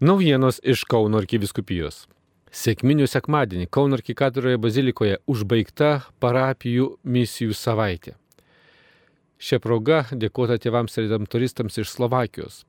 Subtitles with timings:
[0.00, 2.06] Naujienos iš Kauno arkiviskupijos.
[2.56, 5.90] Sėkminių sekmadienį Kauno arkikatūroje bazilikoje užbaigta
[6.24, 8.14] parapijų misijų savaitė.
[9.36, 12.62] Šią progą dėkota tėvams redemptoristams iš Slovakijos,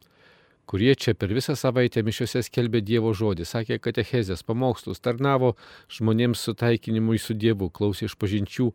[0.67, 5.54] kurie čia per visą savaitę mišiuose skelbė Dievo žodį, sakė katechezės, pamokslus, tarnavo
[5.88, 8.73] žmonėms sutaikinimui su Dievu, klausė iš pažinčių,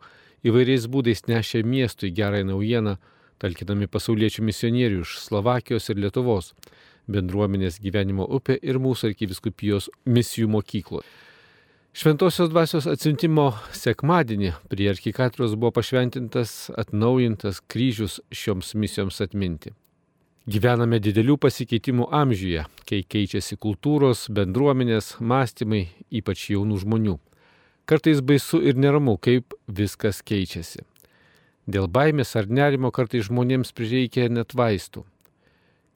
[0.48, 2.96] įvairiais būdais nešė miestui gerąją naujieną,
[3.36, 6.54] talkinami pasauliečių misionierių iš Slovakijos ir Lietuvos
[7.10, 11.02] bendruomenės gyvenimo upė ir mūsų arkiviskupijos misijų mokyklo.
[11.96, 19.72] Šventosios dvasios atsiuntimo sekmadienį prie arkikatros buvo pašventintas atnaujintas kryžius šioms misijoms atminti.
[20.46, 25.86] Gyvename didelių pasikeitimų amžiuje, kai keičiasi kultūros, bendruomenės, mąstymai,
[26.20, 27.16] ypač jaunų žmonių.
[27.88, 30.84] Kartais baisu ir neramu, kaip viskas keičiasi.
[31.66, 35.02] Dėl baimės ar nerimo kartais žmonėms prireikia net vaistų.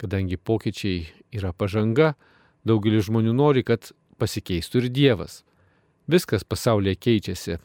[0.00, 1.04] Kadangi pokyčiai
[1.36, 2.14] yra pažanga,
[2.64, 5.42] daugelis žmonių nori, kad pasikeistų ir Dievas.
[6.10, 7.58] Viskas pasaulyje keičiasi.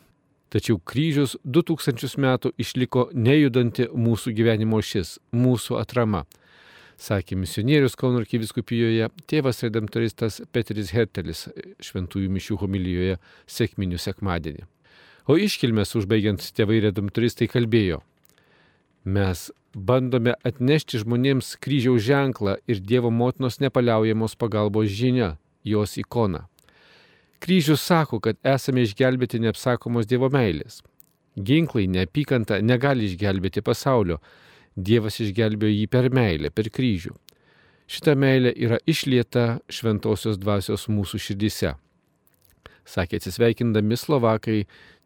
[0.51, 6.25] Tačiau kryžius 2000 metų išliko nejudanti mūsų gyvenimo šis, mūsų atrama.
[7.01, 11.47] Sakė misionierius Kauno arkiviskupijoje tėvas redemptoristas Petris Hertelis
[11.83, 13.17] šventųjų mišių homilijoje
[13.51, 14.63] sėkminių sekmadienį.
[15.27, 17.99] O iškilmės užbaigiant tėvai redemptoristai kalbėjo.
[19.05, 26.47] Mes bandome atnešti žmonėms kryžiaus ženklą ir Dievo motinos nepaliaujamos pagalbos žinia, jos ikona.
[27.39, 30.81] Kryžius sako, kad esame išgelbėti neapsakomos Dievo meilės.
[31.37, 34.17] Ginklai, neapykanta negali išgelbėti pasaulio.
[34.75, 37.13] Dievas išgelbėjo jį per meilę, per kryžių.
[37.85, 41.75] Šita meilė yra išlieta šventosios dvasios mūsų širdise.
[42.85, 44.63] Sakė atsisveikindami Slovakai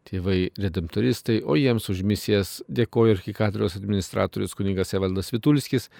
[0.08, 5.90] tėvai redemptoristai, o jiems už misijas dėkoju archikatrijos administratorius kuningas Evaldas Vitulskis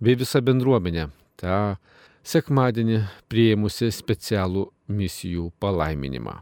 [0.00, 1.08] bei visa bendruomenė.
[1.38, 1.78] Ta
[2.26, 6.40] sekmadienį prieimusi specialų misijų palaiminimą.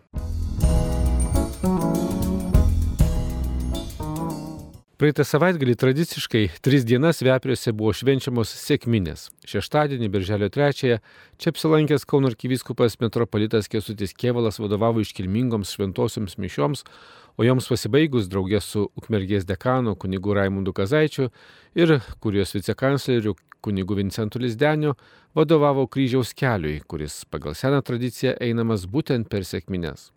[4.96, 9.26] Praeitą savaitgalį tradiciškai tris dienas Vepriuose buvo švenčiamos sėkminės.
[9.44, 10.96] Šeštadienį, birželio 3-ąją,
[11.36, 16.86] čia apsilankęs Kauno arkivyskupas metropolitas Kesutis Kievalas vadovavo iškilmingoms šventosioms mišioms,
[17.36, 21.28] o joms pasibaigus draugės su Ukmergės dekanu kunigu Raimundu Kazaičiu
[21.76, 24.96] ir kurijos vicekancleriu kunigu Vincentu Lizdeniu
[25.36, 30.08] vadovavo kryžiaus keliui, kuris pagal seną tradiciją einamas būtent per sėkmines.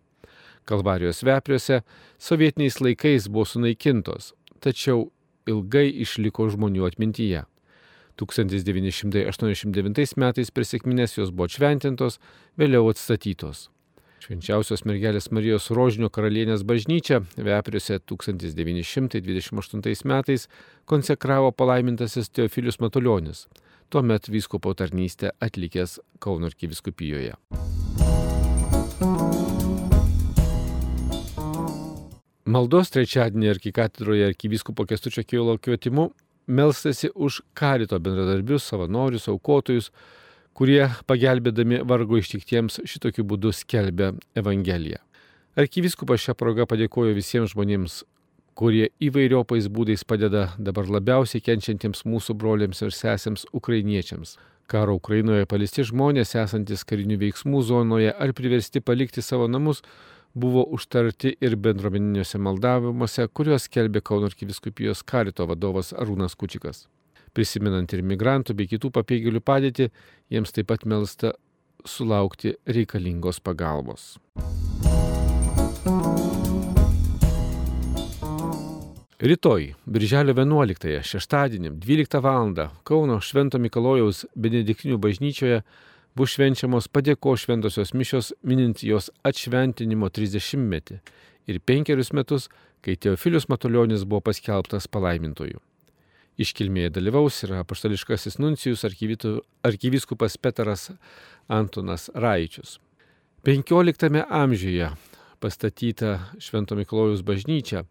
[0.64, 1.82] Kalvarijos vepriuose
[2.16, 5.08] sovietiniais laikais buvo sunaikintos, tačiau
[5.50, 7.42] ilgai išliko žmonių atmintyje.
[8.20, 12.20] 1989 metais per sėkmines jos buvo šventintos,
[12.60, 13.72] vėliau atstatytos.
[14.20, 20.44] Švenčiausios mergelės Marijos Rožinio karalienės bažnyčia Vepriuose 1928 metais
[20.84, 23.48] konsekravo palaimintasis Teofilius Matuljonis,
[23.88, 26.52] tuomet vyskupo tarnystę atlikęs Kauno
[32.50, 36.08] Maldos trečiadienį arkikatedroje arkivyskupo Kestučio Kielo kvietimu
[36.50, 39.90] melstasi už karito bendradarbius, savanorius, aukotojus,
[40.56, 44.98] kurie pagelbėdami vargo ištiktiems šitokiu būdu skelbia Evangeliją.
[45.62, 48.02] Arkivyskupas šią progą padėkojo visiems žmonėms,
[48.58, 54.38] kurie įvairiopais būdais padeda dabar labiausiai kenčiantiems mūsų broliams ir sesėms ukrainiečiams.
[54.70, 59.84] Karo Ukrainoje palisti žmonės esantis karinių veiksmų zonoje ar priversti palikti savo namus
[60.34, 66.86] buvo užtarti ir bendruomeniniuose maldavimuose, kuriuos skelbė Kauno arkiviskupijos karito vadovas Arūnas Kučikas.
[67.34, 69.90] Prisimenant ir migrantų bei kitų pabėgėlių padėtį,
[70.30, 71.34] jiems taip pat melsta
[71.86, 74.16] sulaukti reikalingos pagalbos.
[79.20, 82.54] Rytoj, birželio 11, šeštadienį, 12 val.
[82.88, 85.60] Kauno Švento Mikalojaus Benediktinių bažnyčioje
[86.16, 91.00] bus švenčiamos padėko šventosios mišios minint jos atšventinimo 30-metį
[91.50, 92.48] ir penkerius metus,
[92.84, 95.60] kai Teofilius Matuljonis buvo paskelbtas palaimintoju.
[96.40, 100.88] Iškilmėje dalyvaus ir apaštališkasis nuncijus arkivyskupas Petras
[101.48, 102.78] Antonas Raičius.
[103.44, 104.88] 15 amžiuje
[105.40, 107.84] pastatyta Švento Miklojus bažnyčia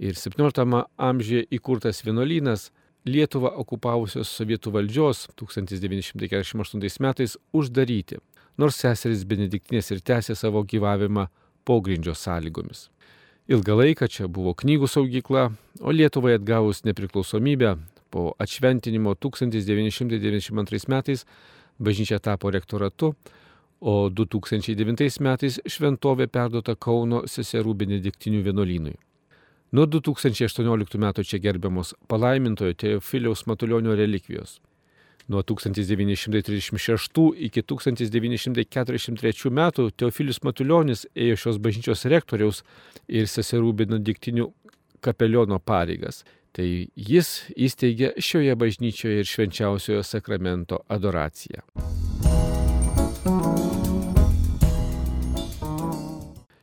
[0.00, 2.70] ir 17 amžiuje įkurtas vienuolynas
[3.08, 8.18] Lietuvą okupavusios sovietų valdžios 1948 metais uždaryti,
[8.60, 11.26] nors seserys Benediktinės ir tęsė savo gyvavimą
[11.64, 12.90] pogrindžio sąlygomis.
[13.48, 15.48] Ilgą laiką čia buvo knygų saugykla,
[15.80, 17.76] o Lietuvai atgavus nepriklausomybę
[18.12, 21.24] po atšventinimo 1992 metais
[21.80, 23.14] bažnyčia tapo rektoratu,
[23.80, 28.98] o 2009 metais šventovė perduota Kauno seserų Benediktinių vienuolynui.
[29.70, 34.56] Nuo 2018 metų čia gerbiamos palaimintojo Teofiliaus Matulionio relikvijos.
[35.30, 42.64] Nuo 1936 iki 1943 metų Teofilius Matuljonis ėjo šios bažnyčios rektoriaus
[43.06, 44.50] ir seserų benediktinių
[45.06, 46.24] kapeliono pareigas.
[46.50, 46.66] Tai
[46.98, 51.62] jis įsteigė šioje bažnyčioje ir švenčiausiojo sakramento adoraciją.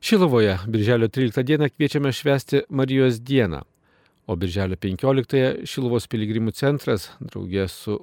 [0.08, 3.60] Šilovoje birželio 13 dieną kviečiame švęsti Marijos dieną,
[4.28, 7.98] o birželio 15 Šilovos piligrimų centras draugė su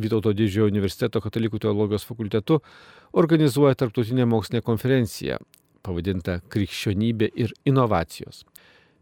[0.00, 2.56] Vytauto didžiojo universiteto katalikų teologijos fakultetu
[3.12, 5.36] organizuoja tarptautinę mokslinę konferenciją
[5.84, 8.46] pavadintą Krikščionybė ir inovacijos.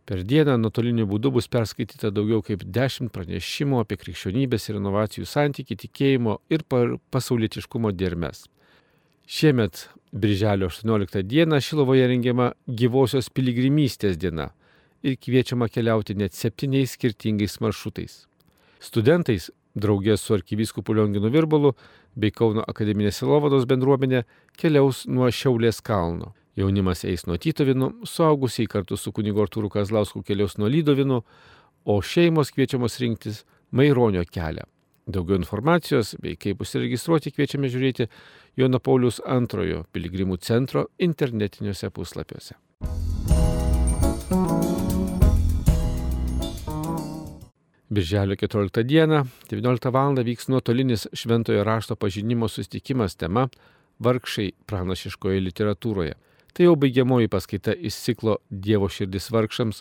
[0.02, 5.78] Per dieną nuotoliniu būdu bus perskaityta daugiau kaip 10 pranešimų apie krikščionybės ir inovacijų santyki,
[5.86, 8.48] tikėjimo ir pasaulietiškumo dermes.
[9.28, 14.50] Šiemet, birželio 18 dieną, Šilovoje rengiama gyvosios piligrimystės diena
[15.02, 18.24] ir kviečiama keliauti net septyniais skirtingais maršrutais.
[18.80, 21.74] Studentais draugės su arkivyskupu Lionginu Virbalu
[22.16, 24.24] bei Kauno akademinės Silovados bendruomenė
[24.58, 26.34] keliaus nuo Šiaulės kalno.
[26.58, 31.22] Jaunimas eis nuo Tytovino, suaugusiai kartu su kunigo Artūru Kazlausku keliaus nuo Lydovino,
[31.86, 34.66] o šeimos kviečiamos rinktis Maironio kelią.
[35.08, 38.06] Daugiau informacijos bei kaip užsiregistruoti kviečiame žiūrėti
[38.60, 42.58] Jono Paulius II piligrimų centro internetiniuose puslapiuose.
[47.88, 50.18] Birželio 14 dieną, 19 val.
[50.24, 53.46] vyks nuotolinis šventojo rašto pažinimo susitikimas tema
[53.98, 56.18] Vargšai pranašiškoje literatūroje.
[56.52, 59.80] Tai jau baigiamoji paskaita iš ciklo Dievo širdis vargšams,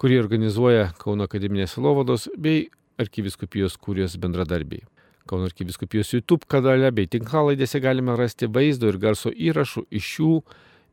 [0.00, 2.70] kurį organizuoja Kauno akademinės Lovados bei
[3.00, 4.84] arkiviskupijos kūrijos bendradarbiai.
[5.28, 10.32] Kauno arkiviskupijos YouTube kanale bei tinklalaidėse galime rasti vaizdo ir garso įrašų iš šių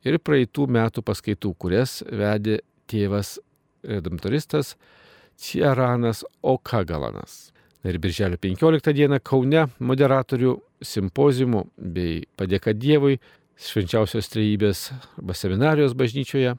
[0.08, 2.62] ir praeitų metų paskaitų, kurias vedė
[2.92, 3.38] tėvas
[3.84, 4.76] redemptoristas
[5.42, 7.52] Ciaranas Okagalanas.
[7.84, 10.54] Ir birželio 15 dieną Kaune moderatorių
[10.86, 13.18] simpozimų bei padėka Dievui
[13.62, 14.86] švenčiausios trejybės
[15.18, 16.56] arba seminarijos bažnyčioje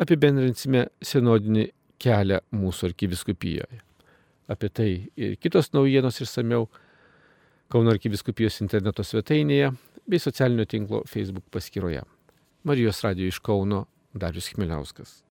[0.00, 1.68] apibendrinsime sinodinį
[2.00, 3.89] kelią mūsų arkiviskupijoje.
[4.50, 6.66] Apie tai ir kitos naujienos išsameu
[7.70, 9.68] Kauno arkiviskupijos interneto svetainėje
[10.10, 12.02] bei socialinio tinklo Facebook paskyroje.
[12.66, 15.20] Marijos radijo iš Kauno Darius Chmeliauskas.